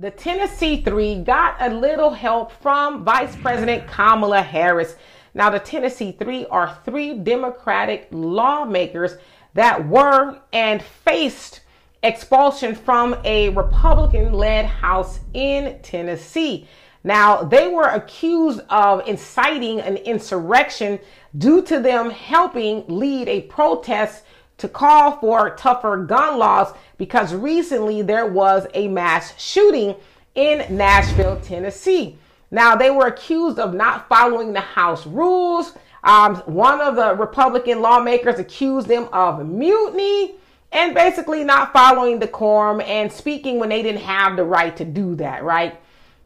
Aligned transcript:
The 0.00 0.10
Tennessee 0.10 0.80
Three 0.80 1.16
got 1.16 1.56
a 1.60 1.68
little 1.68 2.08
help 2.08 2.52
from 2.62 3.04
Vice 3.04 3.36
President 3.36 3.86
Kamala 3.86 4.40
Harris. 4.40 4.96
Now, 5.34 5.50
the 5.50 5.58
Tennessee 5.58 6.12
Three 6.12 6.46
are 6.46 6.78
three 6.86 7.18
Democratic 7.18 8.08
lawmakers 8.10 9.16
that 9.52 9.86
were 9.86 10.40
and 10.54 10.82
faced 10.82 11.60
expulsion 12.02 12.74
from 12.74 13.14
a 13.24 13.50
Republican 13.50 14.32
led 14.32 14.64
House 14.64 15.20
in 15.34 15.78
Tennessee. 15.82 16.66
Now, 17.04 17.42
they 17.42 17.68
were 17.68 17.88
accused 17.88 18.60
of 18.70 19.06
inciting 19.06 19.80
an 19.80 19.98
insurrection 19.98 20.98
due 21.36 21.60
to 21.64 21.78
them 21.78 22.08
helping 22.08 22.86
lead 22.88 23.28
a 23.28 23.42
protest 23.42 24.24
to 24.60 24.68
call 24.68 25.18
for 25.18 25.50
tougher 25.56 25.96
gun 26.04 26.38
laws 26.38 26.72
because 26.98 27.34
recently 27.34 28.02
there 28.02 28.26
was 28.26 28.66
a 28.74 28.88
mass 28.88 29.38
shooting 29.40 29.96
in 30.34 30.76
Nashville, 30.76 31.40
Tennessee. 31.40 32.18
Now, 32.50 32.76
they 32.76 32.90
were 32.90 33.06
accused 33.06 33.58
of 33.58 33.74
not 33.74 34.08
following 34.08 34.52
the 34.52 34.60
House 34.60 35.06
rules. 35.06 35.72
Um, 36.02 36.36
one 36.46 36.80
of 36.80 36.96
the 36.96 37.14
Republican 37.14 37.80
lawmakers 37.80 38.38
accused 38.38 38.88
them 38.88 39.08
of 39.12 39.46
mutiny 39.46 40.34
and 40.72 40.94
basically 40.94 41.44
not 41.44 41.72
following 41.72 42.18
the 42.18 42.28
quorum 42.28 42.80
and 42.80 43.12
speaking 43.12 43.58
when 43.58 43.68
they 43.68 43.82
didn't 43.82 44.00
have 44.02 44.36
the 44.36 44.44
right 44.44 44.76
to 44.76 44.84
do 44.84 45.14
that, 45.16 45.42
right? 45.42 45.80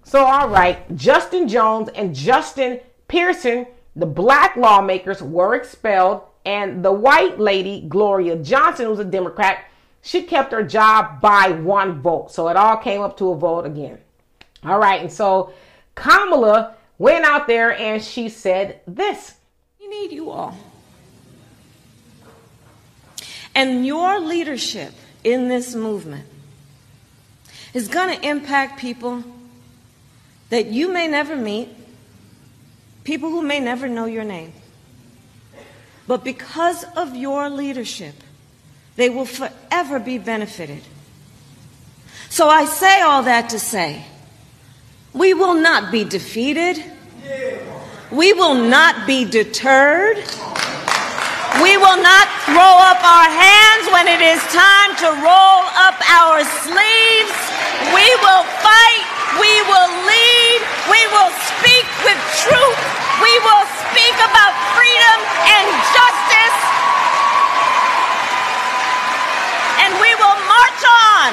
So, 0.05 0.23
all 0.25 0.49
right, 0.49 0.95
Justin 0.97 1.49
Jones 1.49 1.89
and 1.95 2.15
Justin 2.15 2.81
Pearson, 3.09 3.67
the 3.97 4.07
black 4.07 4.57
lawmakers, 4.57 5.23
were 5.23 5.55
expelled 5.55 6.23
and 6.45 6.85
the 6.85 6.93
white 6.93 7.39
lady, 7.39 7.81
Gloria 7.89 8.37
Johnson, 8.37 8.87
who's 8.87 8.99
a 8.99 9.05
Democrat, 9.05 9.65
she 10.03 10.23
kept 10.23 10.53
her 10.53 10.63
job 10.63 11.21
by 11.21 11.51
one 11.51 12.03
vote. 12.03 12.31
So 12.31 12.49
it 12.49 12.57
all 12.57 12.77
came 12.77 13.01
up 13.01 13.17
to 13.19 13.31
a 13.31 13.37
vote 13.37 13.65
again. 13.65 13.99
All 14.63 14.79
right. 14.79 15.01
And 15.01 15.11
so 15.11 15.55
Kamala 15.95 16.77
went 16.99 17.25
out 17.25 17.47
there 17.47 17.77
and 17.79 18.03
she 18.03 18.29
said 18.29 18.81
this 18.87 19.35
We 19.81 19.89
need 19.89 20.13
you 20.13 20.31
all. 20.31 20.57
And 23.55 23.87
your 23.87 24.21
leadership 24.21 24.93
in 25.23 25.49
this 25.49 25.75
movement 25.75 26.27
is 27.73 27.89
going 27.89 28.19
to 28.19 28.29
impact 28.29 28.79
people 28.79 29.25
that 30.51 30.67
you 30.67 30.93
may 30.93 31.09
never 31.09 31.37
meet, 31.37 31.69
people 33.05 33.31
who 33.31 33.43
may 33.43 33.61
never 33.61 33.89
know 33.89 34.05
your 34.05 34.25
name. 34.25 34.53
But 36.07 36.25
because 36.25 36.85
of 36.97 37.17
your 37.17 37.49
leadership, 37.49 38.15
they 38.97 39.09
will 39.11 39.25
forever 39.25 39.99
be 39.99 40.19
benefited. 40.19 40.83
So 42.29 42.49
I 42.49 42.65
say 42.65 43.01
all 43.01 43.23
that 43.23 43.51
to 43.51 43.59
say, 43.59 44.05
we 45.13 45.33
will 45.35 45.55
not 45.55 45.93
be 45.93 46.05
defeated. 46.05 46.83
We 48.11 48.33
will 48.33 48.55
not 48.55 49.07
be 49.07 49.25
deterred. 49.25 50.19
We 51.63 51.79
will 51.79 52.03
not 52.03 52.27
throw 52.51 52.75
up 52.83 52.99
our 52.99 53.31
hands 53.31 53.87
when 53.95 54.11
it 54.11 54.19
is 54.19 54.43
time 54.51 54.91
to 55.07 55.09
roll 55.23 55.63
up 55.79 55.95
our 56.11 56.43
sleeves. 56.67 57.39
We 57.95 58.07
will 58.27 58.45
fight. 58.59 59.07
We 59.39 59.55
will 59.71 59.91
lead. 60.03 60.59
We 60.91 61.03
will 61.15 61.31
speak 61.55 61.87
with 62.03 62.19
truth. 62.43 62.81
We 63.23 63.33
will 63.47 63.65
speak 63.87 64.17
about 64.19 64.53
freedom 64.75 65.19
and 65.47 65.67
justice. 65.95 66.59
And 69.79 69.91
we 70.03 70.11
will 70.19 70.39
march 70.51 70.83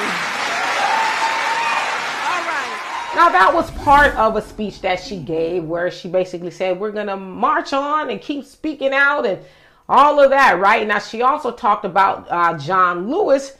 All 2.28 2.42
right. 2.48 3.12
Now, 3.14 3.28
that 3.28 3.50
was 3.52 3.70
part 3.82 4.14
of 4.16 4.36
a 4.36 4.42
speech 4.42 4.80
that 4.80 5.00
she 5.00 5.18
gave 5.18 5.64
where 5.64 5.90
she 5.90 6.08
basically 6.08 6.50
said, 6.50 6.78
We're 6.78 6.92
going 6.92 7.08
to 7.08 7.16
march 7.16 7.72
on 7.72 8.10
and 8.10 8.20
keep 8.20 8.44
speaking 8.44 8.92
out 8.92 9.26
and 9.26 9.40
all 9.88 10.20
of 10.20 10.30
that, 10.30 10.58
right? 10.58 10.86
Now, 10.86 10.98
she 10.98 11.22
also 11.22 11.50
talked 11.50 11.84
about 11.84 12.26
uh, 12.30 12.56
John 12.56 13.10
Lewis, 13.10 13.52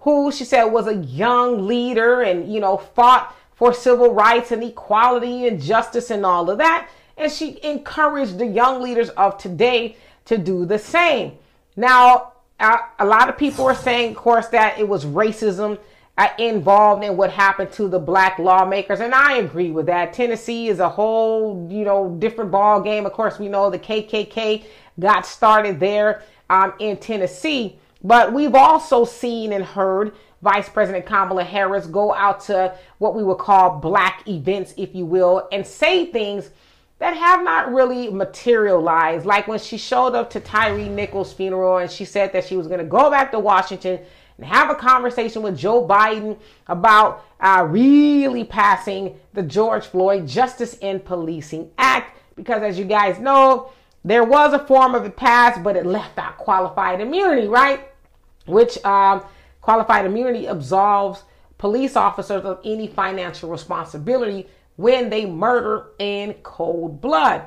who 0.00 0.30
she 0.30 0.44
said 0.44 0.64
was 0.64 0.86
a 0.86 0.96
young 0.96 1.66
leader 1.66 2.22
and, 2.22 2.52
you 2.52 2.60
know, 2.60 2.76
fought 2.76 3.34
for 3.54 3.72
civil 3.72 4.12
rights 4.12 4.52
and 4.52 4.62
equality 4.62 5.48
and 5.48 5.60
justice 5.60 6.10
and 6.10 6.26
all 6.26 6.50
of 6.50 6.58
that. 6.58 6.88
And 7.16 7.32
she 7.32 7.58
encouraged 7.64 8.38
the 8.38 8.46
young 8.46 8.82
leaders 8.82 9.08
of 9.10 9.38
today 9.38 9.96
to 10.26 10.36
do 10.36 10.66
the 10.66 10.78
same. 10.78 11.38
Now, 11.74 12.34
a 12.60 13.04
lot 13.04 13.28
of 13.28 13.38
people 13.38 13.64
are 13.66 13.74
saying, 13.74 14.10
of 14.10 14.16
course, 14.16 14.48
that 14.48 14.78
it 14.78 14.88
was 14.88 15.04
racism 15.04 15.78
uh, 16.16 16.28
involved 16.38 17.04
in 17.04 17.16
what 17.16 17.30
happened 17.30 17.70
to 17.72 17.86
the 17.86 17.98
black 17.98 18.38
lawmakers, 18.40 18.98
and 18.98 19.14
I 19.14 19.36
agree 19.36 19.70
with 19.70 19.86
that. 19.86 20.12
Tennessee 20.12 20.68
is 20.68 20.80
a 20.80 20.88
whole, 20.88 21.68
you 21.70 21.84
know, 21.84 22.16
different 22.18 22.50
ball 22.50 22.80
game. 22.80 23.06
Of 23.06 23.12
course, 23.12 23.38
we 23.38 23.48
know 23.48 23.70
the 23.70 23.78
KKK 23.78 24.64
got 24.98 25.24
started 25.24 25.78
there 25.78 26.22
um, 26.50 26.72
in 26.80 26.96
Tennessee, 26.96 27.78
but 28.02 28.32
we've 28.32 28.56
also 28.56 29.04
seen 29.04 29.52
and 29.52 29.64
heard 29.64 30.12
Vice 30.42 30.68
President 30.68 31.06
Kamala 31.06 31.44
Harris 31.44 31.86
go 31.86 32.12
out 32.12 32.40
to 32.40 32.76
what 32.98 33.14
we 33.14 33.22
would 33.22 33.38
call 33.38 33.78
black 33.78 34.26
events, 34.26 34.74
if 34.76 34.96
you 34.96 35.06
will, 35.06 35.48
and 35.52 35.64
say 35.64 36.06
things 36.06 36.50
that 36.98 37.16
have 37.16 37.44
not 37.44 37.72
really 37.72 38.10
materialized. 38.10 39.24
Like 39.24 39.46
when 39.46 39.58
she 39.58 39.76
showed 39.76 40.14
up 40.14 40.30
to 40.30 40.40
Tyre 40.40 40.88
Nichols' 40.88 41.32
funeral 41.32 41.78
and 41.78 41.90
she 41.90 42.04
said 42.04 42.32
that 42.32 42.44
she 42.44 42.56
was 42.56 42.66
going 42.66 42.80
to 42.80 42.86
go 42.86 43.10
back 43.10 43.30
to 43.32 43.38
Washington 43.38 44.00
and 44.36 44.46
have 44.46 44.70
a 44.70 44.74
conversation 44.74 45.42
with 45.42 45.56
Joe 45.56 45.86
Biden 45.86 46.38
about 46.66 47.24
uh, 47.40 47.66
really 47.68 48.44
passing 48.44 49.18
the 49.32 49.42
George 49.42 49.86
Floyd 49.86 50.26
Justice 50.26 50.74
in 50.80 51.00
Policing 51.00 51.70
Act. 51.78 52.16
Because 52.34 52.62
as 52.62 52.78
you 52.78 52.84
guys 52.84 53.18
know, 53.18 53.70
there 54.04 54.24
was 54.24 54.52
a 54.52 54.64
form 54.66 54.94
of 54.94 55.04
it 55.04 55.16
passed, 55.16 55.62
but 55.62 55.76
it 55.76 55.86
left 55.86 56.18
out 56.18 56.38
qualified 56.38 57.00
immunity, 57.00 57.46
right? 57.46 57.88
Which 58.46 58.82
um, 58.84 59.24
qualified 59.60 60.06
immunity 60.06 60.46
absolves 60.46 61.22
police 61.58 61.96
officers 61.96 62.44
of 62.44 62.60
any 62.64 62.86
financial 62.86 63.50
responsibility 63.50 64.48
when 64.78 65.10
they 65.10 65.26
murder 65.26 65.88
in 65.98 66.32
cold 66.44 67.00
blood. 67.00 67.42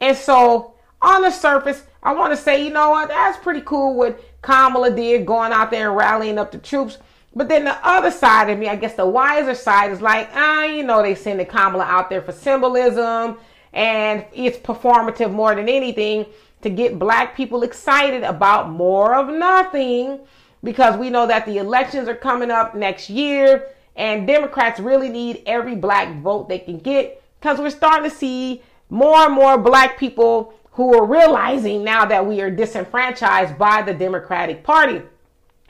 And 0.00 0.16
so, 0.16 0.74
on 1.02 1.22
the 1.22 1.30
surface, 1.30 1.82
I 2.04 2.12
want 2.12 2.32
to 2.32 2.36
say, 2.36 2.64
you 2.64 2.70
know 2.70 2.90
what, 2.90 3.08
that's 3.08 3.36
pretty 3.42 3.62
cool 3.62 3.96
what 3.96 4.22
Kamala 4.42 4.94
did 4.94 5.26
going 5.26 5.52
out 5.52 5.72
there 5.72 5.88
and 5.88 5.96
rallying 5.96 6.38
up 6.38 6.52
the 6.52 6.58
troops. 6.58 6.98
But 7.34 7.48
then 7.48 7.64
the 7.64 7.76
other 7.86 8.12
side 8.12 8.48
of 8.48 8.60
me, 8.60 8.68
I 8.68 8.76
guess 8.76 8.94
the 8.94 9.06
wiser 9.06 9.54
side 9.56 9.90
is 9.90 10.00
like, 10.00 10.30
ah, 10.34 10.64
you 10.64 10.84
know, 10.84 11.02
they 11.02 11.16
sending 11.16 11.46
Kamala 11.46 11.84
out 11.84 12.10
there 12.10 12.22
for 12.22 12.32
symbolism 12.32 13.38
and 13.72 14.24
it's 14.32 14.56
performative 14.58 15.32
more 15.32 15.56
than 15.56 15.68
anything 15.68 16.26
to 16.62 16.70
get 16.70 16.98
black 16.98 17.36
people 17.36 17.64
excited 17.64 18.22
about 18.22 18.70
more 18.70 19.16
of 19.16 19.28
nothing 19.28 20.20
because 20.62 20.96
we 20.96 21.10
know 21.10 21.26
that 21.26 21.44
the 21.44 21.58
elections 21.58 22.08
are 22.08 22.14
coming 22.14 22.52
up 22.52 22.76
next 22.76 23.10
year 23.10 23.68
and 23.98 24.28
Democrats 24.28 24.78
really 24.78 25.08
need 25.08 25.42
every 25.44 25.74
black 25.74 26.22
vote 26.22 26.48
they 26.48 26.60
can 26.60 26.78
get 26.78 27.20
because 27.40 27.58
we're 27.58 27.68
starting 27.68 28.08
to 28.08 28.16
see 28.16 28.62
more 28.88 29.26
and 29.26 29.34
more 29.34 29.58
black 29.58 29.98
people 29.98 30.54
who 30.70 30.96
are 30.96 31.04
realizing 31.04 31.82
now 31.82 32.04
that 32.06 32.24
we 32.24 32.40
are 32.40 32.50
disenfranchised 32.50 33.58
by 33.58 33.82
the 33.82 33.92
Democratic 33.92 34.62
Party. 34.62 35.02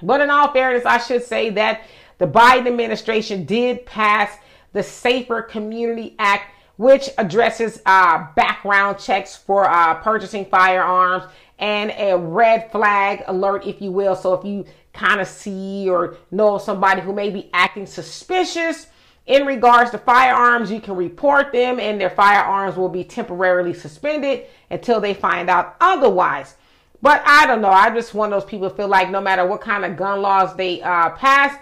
But 0.03 0.21
in 0.21 0.29
all 0.29 0.53
fairness, 0.53 0.85
I 0.85 0.99
should 0.99 1.25
say 1.25 1.49
that 1.51 1.83
the 2.19 2.27
Biden 2.27 2.69
administration 2.69 3.47
did 3.47 3.87
pass 3.87 4.37
the 4.75 4.83
Safer 4.83 5.41
Community 5.41 6.15
Act, 6.19 6.53
which 6.77 7.09
addresses 7.17 7.81
uh, 7.87 8.27
background 8.37 8.99
checks 8.99 9.35
for 9.35 9.69
uh, 9.69 9.95
purchasing 9.95 10.45
firearms 10.45 11.25
and 11.59 11.93
a 11.97 12.17
red 12.17 12.71
flag 12.71 13.25
alert, 13.27 13.67
if 13.67 13.81
you 13.81 13.91
will. 13.91 14.15
So 14.15 14.35
if 14.35 14.45
you 14.45 14.65
kind 14.93 15.21
of 15.21 15.29
see 15.29 15.89
or 15.89 16.17
know 16.31 16.59
somebody 16.59 17.01
who 17.01 17.13
may 17.13 17.31
be 17.31 17.51
acting 17.53 17.87
suspicious 17.87 18.87
in 19.27 19.45
regards 19.45 19.91
to 19.91 19.99
firearms, 19.99 20.71
you 20.71 20.81
can 20.81 20.97
report 20.97 21.53
them 21.53 21.79
and 21.79 22.01
their 22.01 22.11
firearms 22.11 22.77
will 22.77 22.89
be 22.89 23.05
temporarily 23.05 23.75
suspended 23.75 24.47
until 24.71 25.01
they 25.01 25.15
find 25.15 25.51
out 25.51 25.77
otherwise. 25.81 26.57
But 27.03 27.23
I 27.25 27.47
don't 27.47 27.61
know. 27.61 27.71
I 27.71 27.91
just 27.91 28.15
of 28.15 28.31
those 28.31 28.45
people 28.45 28.71
feel 28.71 28.89
like 28.89 29.11
no 29.11 29.21
matter 29.21 29.47
what 29.47 29.61
kind 29.61 29.85
of 29.85 29.97
gun 29.97 30.21
laws 30.23 30.57
they 30.57 30.83
uh, 30.83 31.11
pass, 31.11 31.57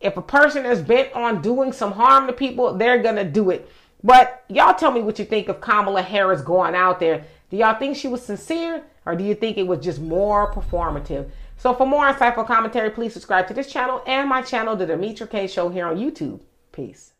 if 0.00 0.16
a 0.16 0.22
person 0.22 0.64
is 0.64 0.80
bent 0.80 1.12
on 1.12 1.42
doing 1.42 1.72
some 1.72 1.92
harm 1.92 2.26
to 2.26 2.32
people, 2.32 2.74
they're 2.74 3.02
going 3.02 3.16
to 3.16 3.24
do 3.24 3.50
it. 3.50 3.68
But 4.02 4.44
y'all 4.48 4.74
tell 4.74 4.92
me 4.92 5.00
what 5.00 5.18
you 5.18 5.24
think 5.24 5.48
of 5.48 5.60
Kamala 5.60 6.02
Harris 6.02 6.40
going 6.40 6.74
out 6.74 7.00
there. 7.00 7.24
Do 7.50 7.56
y'all 7.56 7.78
think 7.78 7.96
she 7.96 8.08
was 8.08 8.24
sincere 8.24 8.84
or 9.06 9.16
do 9.16 9.24
you 9.24 9.34
think 9.34 9.56
it 9.56 9.66
was 9.66 9.80
just 9.80 10.00
more 10.00 10.52
performative? 10.52 11.30
So 11.56 11.74
for 11.74 11.86
more 11.86 12.12
insightful 12.12 12.46
commentary, 12.46 12.90
please 12.90 13.12
subscribe 13.12 13.48
to 13.48 13.54
this 13.54 13.70
channel 13.70 14.02
and 14.06 14.28
my 14.28 14.42
channel, 14.42 14.76
The 14.76 14.86
Demetra 14.86 15.28
Kaye 15.28 15.48
Show 15.48 15.68
here 15.68 15.86
on 15.86 15.96
YouTube. 15.96 16.40
Peace. 16.70 17.14